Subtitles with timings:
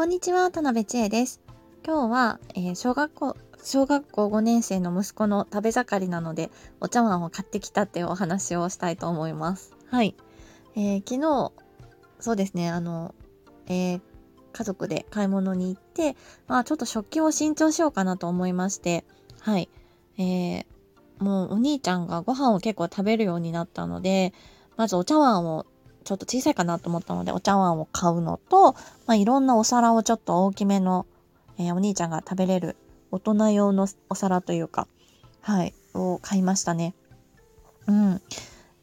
[0.00, 1.42] こんにちは、田辺千恵です。
[1.86, 9.76] 今日は、えー、小学校、小学校5年生の息子の食べ盛りなので、お茶碗を買ってきたっていうお話をしたいと思います。
[9.90, 10.14] はい。
[10.74, 11.52] えー、昨日、
[12.18, 13.14] そうですね、あの、
[13.66, 14.00] えー、
[14.54, 16.16] 家族で買い物に行って、
[16.48, 19.04] まあちょっと食器を新調しようかなと思いまして、
[19.40, 19.68] はい。
[20.16, 20.64] えー、
[21.18, 24.32] もうお兄ちゃんがご飯を結構食べるようになったので、
[24.78, 25.66] まずお茶碗を
[26.04, 28.72] ちょっと小さいかなと思ったので、お茶碗を買うのと、
[29.06, 31.06] まあ、いろんなお皿をちょっと大きめの、
[31.58, 32.76] えー、お兄ちゃんが食べれる
[33.10, 34.86] 大人用のお皿というか、
[35.40, 36.94] はい、を買いましたね。
[37.86, 38.20] うん。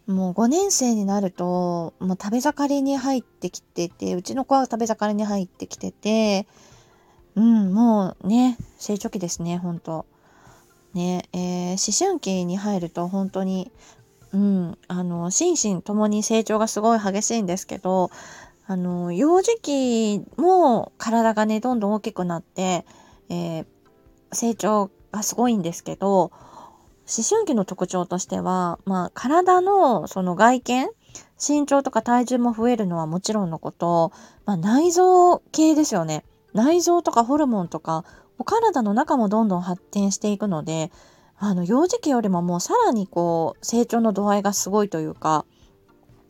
[0.07, 6.47] もう5年生になると、もう食べ盛りに入ってきてて、うちの子は食べ盛りに入ってきてて、
[7.35, 10.05] うん、もうね、成長期ですね、本当
[10.93, 13.71] ね、えー、思春期に入ると本当に
[14.33, 18.09] うん、あの、心身ともに成長がすごい激しいんですけど、
[18.65, 22.85] あの、幼児期も体がね、どんどん大きくなって、
[23.29, 23.65] えー、
[24.33, 26.31] 成長がすごいんですけど、
[27.09, 30.89] 思春期の特徴としては、まあ、体のその外見、
[31.39, 34.11] 身長とか体重も増えるのはもちろんのこと、
[34.45, 36.25] まあ、内臓系ですよね。
[36.53, 38.03] 内臓とかホルモンとか、
[38.37, 40.91] お体の中もどんどん発展していくので、
[41.39, 45.45] あの幼児期よりももうさらにこう成長の度合いがすごいというか、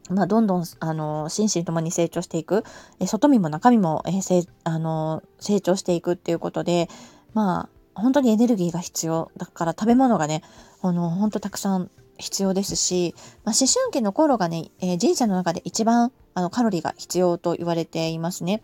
[0.10, 2.64] まあ、どんどんあの心身ともに成長していく。
[3.00, 6.90] え外見も中身もえせあの成長していくっていうことで
[7.34, 10.44] まあ本当にエネルギーが必要だから食べ物がね
[10.82, 18.64] あの本当たくさん必要ですし、まあ、思春期の頃がね、えー、人生の中で一番あのカロリーが必要と言われていますね、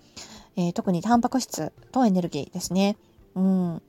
[0.55, 2.97] えー、特にタンパク質とエネルギーですね。
[3.35, 3.81] うん。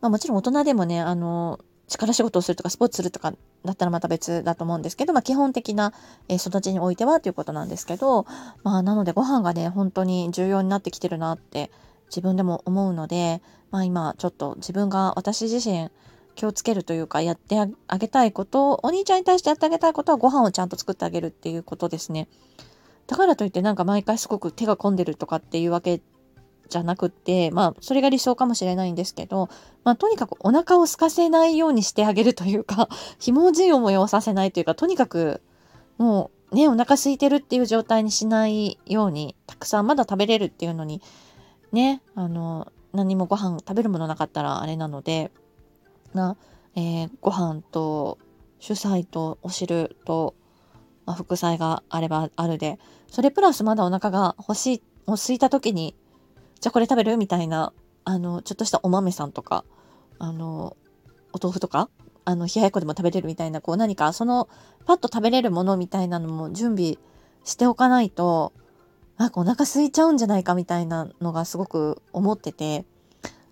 [0.00, 3.32] まあ、もちろん大人でもねあの力仕事をするとかスポーツするとか
[3.64, 5.92] だったらまた別だと思うんですけど、まあ、基本的な、
[6.28, 8.26] 育ちにおいてはということなんですけど、
[8.64, 11.70] まあ、なのでご飯がね本当に重要になってきてるなって
[12.08, 15.90] 自分でも思うので、まあ、今ちょっと自分が私自身
[16.34, 17.56] 気をつけるというかやって
[17.88, 22.28] あげたいことお兄ちゃんに対してやってあげたいことはご飯をちゃんと作ってあげるっていうことですね。
[23.06, 26.00] だからといってなんか毎回すごく手が込んでるとかっていうわけ
[26.68, 29.48] じゃなくって、まあ、それが理想かもしれないんですけど、
[29.84, 32.88] まあ、とにかくお腹を空かせないようにしてあげるというか、
[33.18, 35.40] ひもじい思いをさせないというか、とにかく、
[35.98, 41.00] もうね、お腹空いてるっていう状態にしないように、たくさんまだ食べれるっていうのに、
[41.72, 45.30] ね、あの、何もご飯食べるものなかったらあれなので、
[46.14, 46.36] な、
[46.74, 48.18] えー、ご飯と
[48.58, 50.34] 主菜とお汁と、
[51.04, 52.78] まあ、副菜があればあるで、
[53.10, 55.94] それプラスまだお腹が欲しい、もう空いた時に
[56.60, 57.16] じゃあこれ食べる？
[57.16, 57.72] みたいな、
[58.04, 59.64] あの、ちょっとしたお豆さんとか、
[60.18, 60.76] あの、
[61.32, 61.88] お豆腐とか、
[62.24, 64.48] あの、冷ややっこでも食べれるみたいな、こう何かその、
[64.84, 66.98] パッと食べれるものみたいなのも準備
[67.44, 68.52] しておかないと、
[69.16, 72.84] なんかお腹空いちゃうんじゃないかみたいなのがすごく思ってて、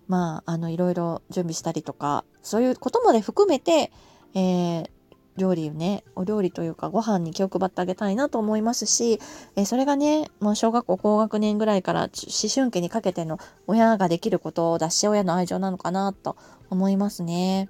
[0.07, 3.91] まあ、あの、いろいろ準備したりとか、そういうことまで含めて、
[4.35, 4.89] えー、
[5.37, 9.19] 料理ね、お料理というかご飯に気を配ってあげたいなと思いますし、
[9.55, 12.09] えそれがね、もう小学校高学年ぐらいから思
[12.53, 13.37] 春期にかけての
[13.67, 16.37] 親ができることを脱し親の愛情なのかなと
[16.69, 17.69] 思いますね。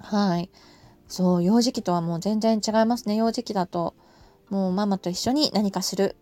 [0.00, 0.50] はい。
[1.08, 3.14] そう、幼児期とはもう全然違いますね。
[3.16, 3.94] 幼児期だと、
[4.50, 6.16] もうママと一緒に何かする。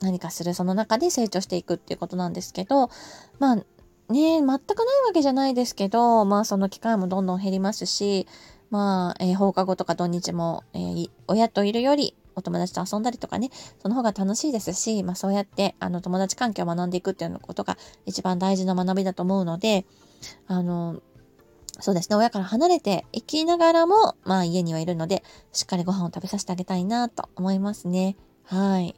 [0.00, 0.52] 何かする。
[0.54, 2.90] その中で成長していくっていうことなんですけど、
[3.38, 3.64] まあ、ね
[4.08, 4.58] 全くない
[5.06, 8.26] わけじゃないですけど、まあその機会もどんどん減りますし、
[8.70, 13.50] まあ、えー、放課後とか土日も、えー、親といるよりお友達と遊んだりとかね、
[13.82, 17.76] その方が楽しいですし、まあそうやってあの友達関係を学んでいくっていうことが
[18.06, 19.84] 一番大事な学びだと思うので、
[20.46, 21.00] あの、
[21.80, 28.16] そうですね、親から離れていきながらも、まあ家にはいるので、しっかりご飯を食べさせてあげたいなと思いますね。
[28.44, 28.94] はい。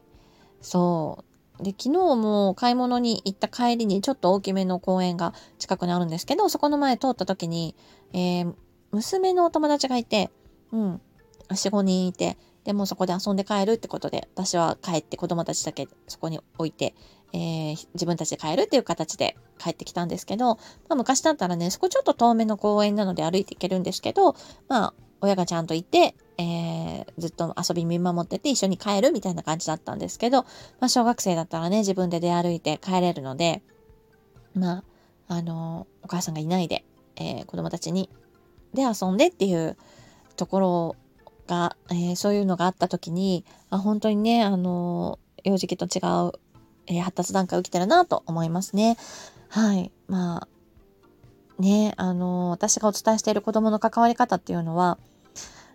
[0.60, 1.24] そ
[1.60, 1.62] う。
[1.62, 7.76] で、昨日も買い物に行った帰りにちょっと大きめの公園が近くにあるんですけど、そこの前通った時に、
[8.12, 8.54] えー、
[8.92, 10.30] 娘のお友達がいて、
[10.70, 11.00] うん、
[11.48, 16.94] 4、5人いて、でもそこで遊んで帰るってことで、私は帰って子供たちだけそこに置いて、
[17.32, 20.60] えー、自分たちで帰るっていう形で帰ってきたんですけど、ま
[20.90, 24.36] あ、昔だったらね、そこちょっと遠めの公園なので歩いていけるんですけど、
[24.68, 30.42] まあ、親がちゃんといて、えー、ずっと遊び見守ってて一緒に帰るみたいな感じだったんですけど、
[30.80, 33.62] まあ、小学生だったらね、自分で出歩いて帰れるので、
[34.54, 34.84] まあ、
[35.28, 36.84] あの、お母さんがいないで、
[37.16, 38.10] えー、子供たちに
[38.74, 39.76] で遊んでっていう
[40.36, 40.96] ところ
[41.46, 46.32] が、えー、そういうのがあった時にあ本当にねあの幼児期と違う、
[46.86, 48.96] えー、発達段階を起きてるなと思いますね。
[49.48, 50.48] はいまあ
[51.58, 54.98] ねあの私がお伝えしている子どもの関わり方っていうのは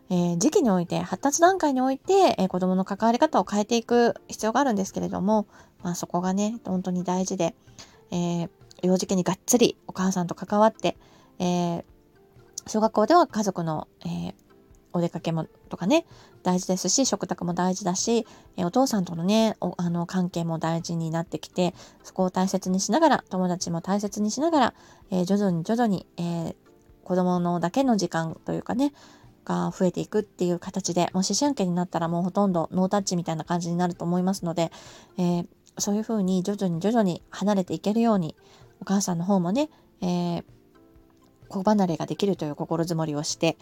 [0.09, 5.47] えー、時期において、発達段階において、えー、子供の関わり方を変えていく必要があるんですけれども、
[5.83, 7.55] まあそこがね、本当に大事で、
[8.11, 8.49] えー、
[8.83, 10.97] 幼児期にがっつりお母さんと関わって、
[11.39, 11.83] えー、
[12.67, 14.33] 小学校では家族の、えー、
[14.93, 16.05] お出かけもとかね、
[16.43, 18.25] 大事ですし、食卓も大事だし、
[18.55, 21.73] えお父さんとのね、あの関係も大事になってきて、
[22.03, 24.73] そこを大切にしながら、友達も大切にしながら、
[25.11, 26.55] え徐々に徐々に、えー、
[27.03, 28.93] 子供のだけの時間というかね、
[29.45, 34.71] が増えていくっていう形で、もう思春期になったらもうほとんどノータッチみたいな感じになると思いますので、
[35.17, 35.47] えー、
[35.77, 38.35] そういうふうに徐々に徐々に離れていけるように、
[38.81, 39.69] お母さんの方もね、
[40.01, 40.43] えー、
[41.47, 43.57] 子離れができるという心づもりをして、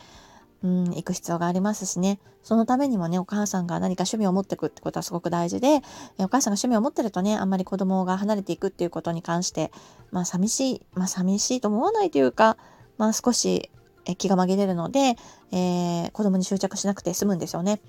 [0.63, 2.19] うん、行く必要がありますしね。
[2.43, 5.81] そのためにもね、お母さんが何か趣味を持っていくってことはすごく大事で、
[6.19, 9.71] お母さんが趣味を持ってるとね、あんまり子供が離れていくっていうことに関して、
[10.11, 12.57] まあ寂しい、まあ寂しいと思わないというか、
[12.97, 13.69] まあ少し
[14.17, 15.15] 気が紛れるので、
[15.51, 17.79] えー、子供に執着しなくて済むんですよね。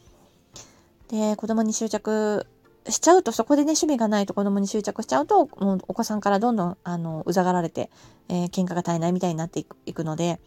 [1.09, 2.47] で、子供に執着
[2.89, 7.91] しちゃうと、そこでね、趣味がないと子供に執着しちゃうと、もうお子さんからどんどん、あの、うざがられて、
[8.29, 10.41] えー、喧嘩が絶えないみたいになっていくいくので、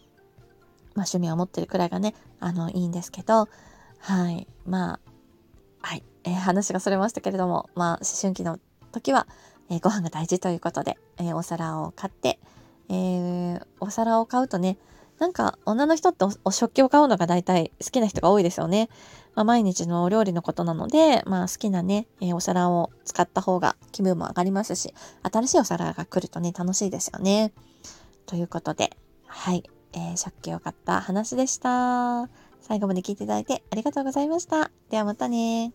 [0.95, 3.47] まあ、趣味を持ってるくらいがね、あの、いいんですけど、
[3.99, 4.47] はい。
[4.65, 4.99] まあ、
[5.81, 6.03] はい。
[6.23, 8.59] えー、話がそれましたけれども、まあ、思春期の
[8.91, 9.27] 時は、
[9.69, 12.39] えー、ご飯が大事ということで、えー、お皿を買って、
[12.89, 14.77] えー、お皿を買うとね、
[15.19, 18.89] なんか女の人ってお食器を買うのが大体好きな人が多いですよね。
[19.39, 24.93] まあ、毎日のお料理のことなので、まあ、好きなね、えー、お皿を使った方が気分も上がりますし、
[25.23, 27.53] 新しいお皿が来るとね、楽しいですよね。
[28.25, 28.97] ということで、
[29.27, 29.63] はい、
[29.93, 32.27] えー、食器を買った話でした。
[32.59, 34.71] 最後まで聞いていただいてありがとうございました。
[34.89, 35.71] ではまたね